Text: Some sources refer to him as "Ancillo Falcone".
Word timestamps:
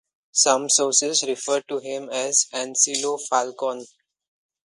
Some 0.31 0.67
sources 0.71 1.21
refer 1.27 1.61
to 1.69 1.77
him 1.77 2.09
as 2.09 2.47
"Ancillo 2.53 3.19
Falcone". 3.29 3.85